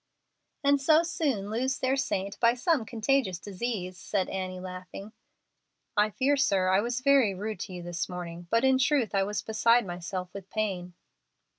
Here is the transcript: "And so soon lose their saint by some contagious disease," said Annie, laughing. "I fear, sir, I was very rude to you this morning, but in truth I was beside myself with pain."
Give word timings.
"And 0.63 0.81
so 0.81 1.03
soon 1.03 1.51
lose 1.51 1.77
their 1.77 1.95
saint 1.95 2.39
by 2.39 2.55
some 2.55 2.85
contagious 2.85 3.37
disease," 3.37 3.99
said 3.99 4.29
Annie, 4.29 4.59
laughing. 4.59 5.13
"I 5.95 6.09
fear, 6.09 6.35
sir, 6.37 6.69
I 6.69 6.81
was 6.81 7.01
very 7.01 7.35
rude 7.35 7.59
to 7.59 7.73
you 7.73 7.83
this 7.83 8.09
morning, 8.09 8.47
but 8.49 8.63
in 8.63 8.79
truth 8.79 9.13
I 9.13 9.21
was 9.21 9.43
beside 9.43 9.85
myself 9.85 10.33
with 10.33 10.49
pain." 10.49 10.95